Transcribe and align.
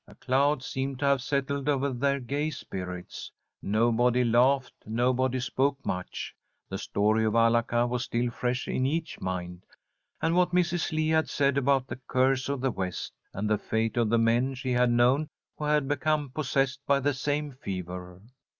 A 0.07 0.15
cloud 0.15 0.63
seemed 0.63 0.97
to 0.97 1.05
have 1.05 1.21
settled 1.21 1.69
over 1.69 1.91
their 1.93 2.19
gay 2.19 2.49
spirits. 2.49 3.31
Nobody 3.61 4.23
laughed, 4.23 4.73
nobody 4.87 5.39
spoke 5.39 5.77
much. 5.85 6.33
The 6.69 6.79
story 6.79 7.23
of 7.23 7.35
Alaka 7.35 7.85
was 7.85 8.05
still 8.05 8.31
fresh 8.31 8.67
in 8.67 8.87
each 8.87 9.21
mind, 9.21 9.63
and 10.19 10.35
what 10.35 10.53
Mrs. 10.55 10.91
Lee 10.91 11.09
had 11.09 11.29
said 11.29 11.55
about 11.55 11.85
the 11.85 12.01
curse 12.07 12.49
of 12.49 12.61
the 12.61 12.71
West, 12.71 13.13
and 13.31 13.47
the 13.47 13.59
fate 13.59 13.95
of 13.95 14.09
the 14.09 14.17
men 14.17 14.55
she 14.55 14.71
had 14.71 14.89
known 14.89 15.27
who 15.59 15.65
had 15.65 15.87
become 15.87 16.31
possessed 16.31 16.79
by 16.87 16.99
the 16.99 17.13
same 17.13 17.51
fever. 17.51 18.23